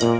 [0.00, 0.10] ワ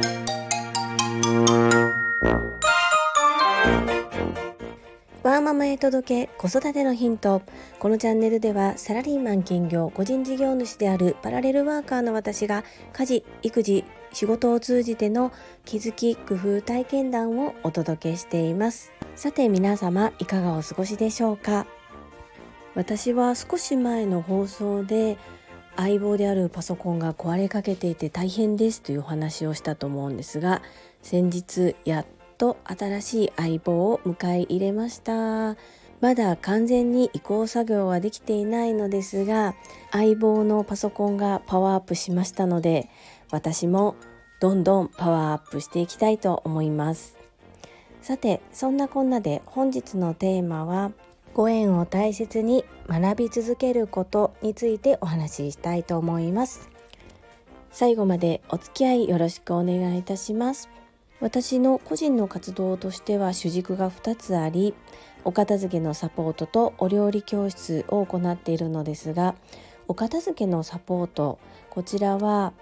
[5.22, 7.42] ーママへ届け子育てのヒント。
[7.78, 15.30] このチャンネルではサラリーマン兼業個人事業主であるパラレルワーカーの私が家事育児仕事を通じての
[15.64, 18.90] 気づき工夫体験談をお届けしています。
[19.14, 21.66] さて皆様いかがお過ごしでしょうか？
[22.74, 25.18] 私は少し前の放送で
[25.78, 30.60] 相棒であるパソコンが壊れかけていて大変ですというお話をしたと思うんですが
[31.02, 32.06] 先日やっ
[32.36, 35.56] と新しい相棒を迎え入れました。
[36.00, 39.56] まだ完全に移行作業はできていないのですが
[39.90, 42.88] 相棒のパソコンがパワーアップしましたので
[43.32, 43.96] 私も
[44.40, 47.16] どんどんパワーアップしていきたいと思います。
[48.00, 50.92] さてそんなこんなで本日のテーマは
[51.34, 56.70] ご縁を大切に学び続けることについてお話ししたいと思います。
[57.70, 60.70] 最後までお付き合いよろしくお願いいたします。
[61.20, 64.74] 私の個人の活動としては主軸が2つあり
[65.24, 69.34] お片付けのサポートとお料理教室を行っているのですが
[69.88, 71.38] お片付けのサポート
[71.70, 72.52] こちらは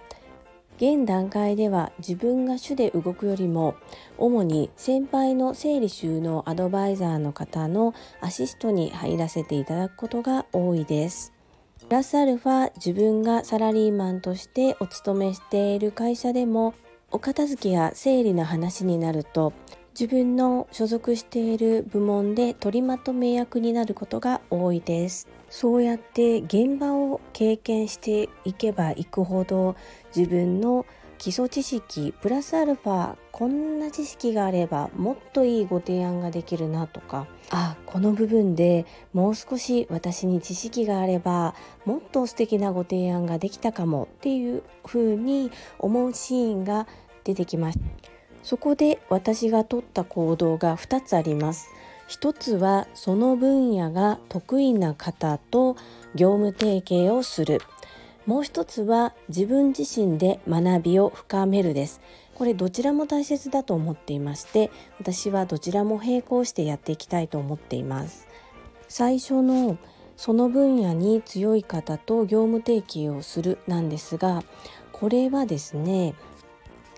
[0.77, 3.75] 現段階では自分が主で動くよりも
[4.17, 11.33] 主に先輩の整理収納アドバイザーの方のアシストに入らせていただくことが多いです。
[11.87, 16.75] プラスアルファ自分がサラリーマンとしてお勤めしている会社でも
[17.11, 19.53] お片付けや整理の話になると
[19.99, 29.75] 自分の所属している部門で取りまとめ役になることが多いですそうやって現場を経験していけばいくほど
[30.15, 30.85] 自分の
[31.17, 37.27] 基礎知識プラスアルファこんな知識があればもっといいご提案ができるなとか。
[37.49, 46.87] あこの部分でもう少し私に知識があればもっと素敵なご提案ができたかもっていうふうに思うシーンが
[47.23, 47.85] 出てきました
[48.43, 51.69] そこで私が取った行動が2つあります。
[52.07, 55.75] 一つはその分野が得意な方と
[56.15, 57.61] 業務提携をする。
[58.25, 62.01] もう一つは自分自身で学びを深めるです。
[62.35, 64.69] これどちらも大切だと思っていまして
[64.99, 68.27] 私はどちらも並行してやっていきたいと思っています。
[68.87, 69.77] 最初の
[70.17, 74.43] その分野に強い方と業務提携をするなんですが
[74.91, 76.15] これはですね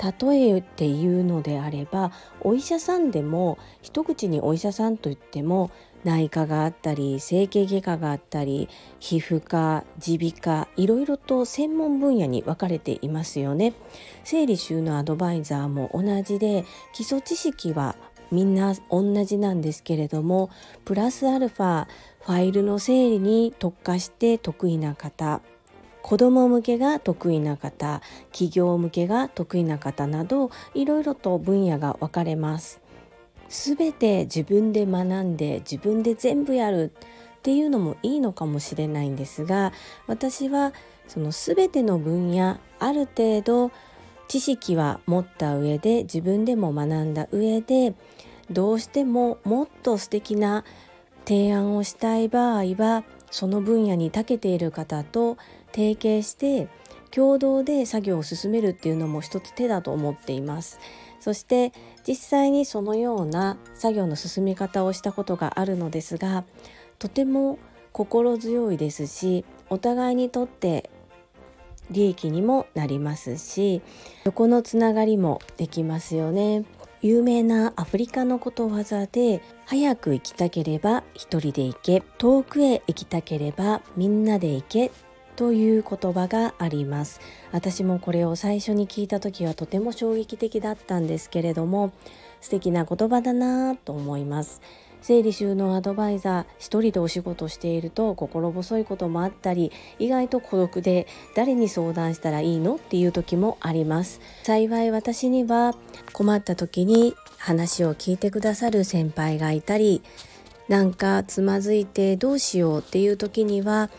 [0.01, 2.11] 例えて言うのであれば
[2.41, 5.71] お医者さんでも一口にお医者さんといっても
[6.05, 8.69] 内科があったり整形外科があったり
[9.01, 13.73] 皮膚科耳鼻科いろいろと専門分野に分かれていますよね。
[14.23, 17.97] 整理収納アドバイザーも同じで基礎知識は
[18.31, 20.49] みんな同じなんですけれども
[20.85, 21.87] プラスアルファ
[22.21, 25.41] ファイルの整理に特化して得意な方
[26.01, 28.01] 子ども向けが得意な方
[28.31, 32.81] 企業向けが得意な方などいろいろと分野が分かれます。
[33.49, 36.91] すべて自分で学んで自分で全部やる
[37.39, 39.73] っていうのもいいのかもしれないんですが
[40.07, 40.71] 私は
[41.07, 43.71] その全ての分野ある程度
[44.27, 47.95] 知識は持った上で自分でも学んだ上で
[48.51, 50.63] どうしてももっと素敵な
[51.25, 55.37] 提案をしたい場合はその分野に長けている方と
[55.73, 56.67] 提携して
[57.11, 60.79] 共同で作業を進めるっていうのも一つ手だと思っています。
[61.19, 61.73] そして
[62.07, 66.45] 実際にそのような作業の進め方をしたことがあるのですが
[66.97, 67.59] とても
[67.91, 70.89] 心強いですしお互いにとって
[71.91, 73.81] 利益にもなりますし
[74.23, 76.63] 横のつながりもできますよね。
[77.01, 84.91] 有名なアフリカのことわざで早く行きたければ一人で行け遠くへ行きたければみんなで行け
[85.39, 87.21] という言葉があります。
[87.53, 91.93] 私もこれを最初に聞いた時はとても衝撃的だったんですけれども
[92.41, 94.59] 素敵な言葉だなと思います。
[95.01, 104.19] 整理収納アドバイザー一人でお仕事していると心細いこともあったり意外と孤独で誰に相談したらいいのっていう時もあります。
[104.43, 105.73] 幸い私には
[106.11, 110.01] 困った時に話を聞いてくださる先輩がいたり
[110.67, 113.89] なんかつまずいてどうしようっていう時には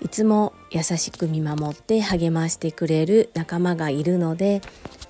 [0.00, 4.60] いつも優しく見守って励ましてくれる仲間がいるので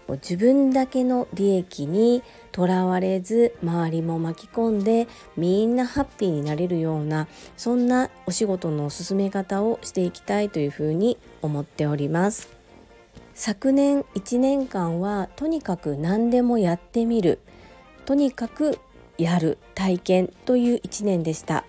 [0.09, 2.23] 自分だけの利益に
[2.53, 5.07] とらわれず周りも巻き込んで
[5.37, 12.49] みんなハッピーになれるようなそんなお仕事の進め方をしていきたいというふうに思っております。
[13.35, 17.39] 昨年1年間はとにかく何でもやってみる。
[18.05, 18.79] とにかく
[19.19, 21.65] やる体験という1年でした。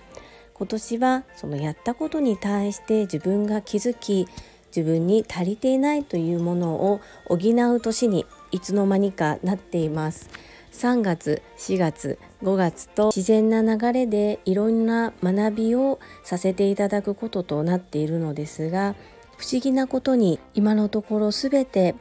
[0.60, 4.28] 今年はそのやったことに対して自分が気づき
[4.76, 10.30] 自分に足りていないというものを補う年にいつの間にかなっています。
[10.74, 18.96] 3月4月5月と自然な流れでいろんな学びをさせていただくこととなっているのですが
[19.38, 21.96] 不思議なことに今のところ全て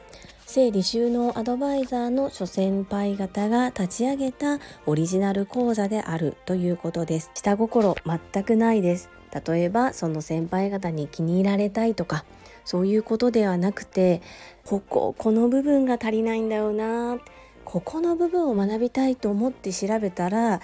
[0.51, 4.57] 整理収納アドバイザーの諸先輩方が立ち上げた
[4.87, 7.29] オリジナル講座であるということです。
[7.35, 7.95] 下心
[8.33, 9.11] 全くないです。
[9.45, 12.25] 例えばその先輩方に気に入られたいとか
[12.65, 14.23] そういうことではなくて
[14.65, 17.19] こここの部分が足りないんだよな
[17.63, 20.61] ここの部分を学びたいと思って調べたら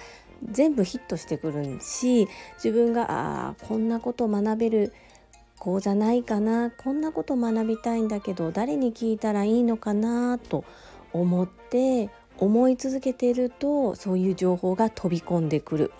[0.50, 4.94] 全部ヒットしてくるし自分がああこんなこと学べる
[5.66, 10.64] 講座ないかなこんなこと学びたいんだけど誰に聞いたらいいのかなと
[11.12, 15.92] 思って思い続けているとそういう情報が飛び込んでくる。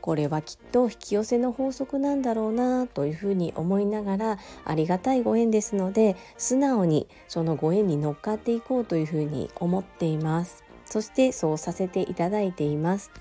[0.00, 10.64] これはきっと引き寄せの法則なんだろうなというふうに思いながらありがたいご縁ですので素直にそのご縁に乗っかっていこうというふうに思っています。
[10.84, 13.12] そしてそうさせていただいています。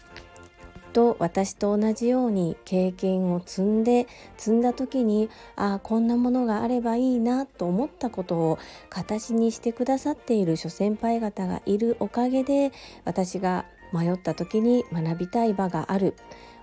[0.94, 4.08] と私と同じように経験を積んで
[4.38, 8.60] 積んだ時にああこんなものがあればいいなと思ったことを
[8.90, 12.72] 形にしてくださっている諸先輩方がいるおかげで
[13.04, 16.16] 私が迷った時に学びたい場がある。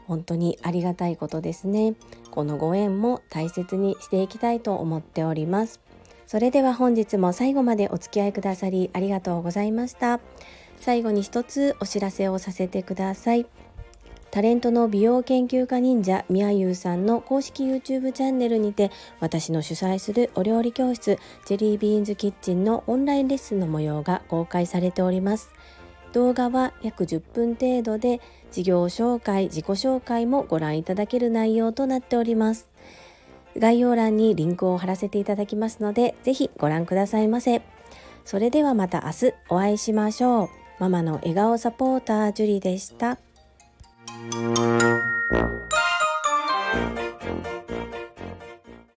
[0.07, 1.95] 本当にありがたいことですね。
[2.33, 5.79] このご縁も大切にしていきたいと思っております。
[6.27, 10.19] それでは本日も最後までお付き合いくださりありがとうございました。
[10.81, 13.47] 最後に一つお知らせをさせてください。
[14.31, 25.51] タレントの美容研究家忍者みやゆうさんの公式 YouTube チャンネルにて私の主催するお料理教室ジェリービーンズキッチンのオンラインレッスンの模様が公開されております。
[26.13, 32.69] 動画は約10分程度で事業紹介自己紹介もご覧いただける内容となっております。
[33.59, 37.63] 概要欄にリンクを貼らせていただきますのでぜひご覧くださいませ。
[38.25, 40.49] それではまた明日お会いしましょう。
[40.79, 43.19] ママの笑顔サポータージュリでした。
[44.23, 44.35] Thank
[46.99, 47.00] you.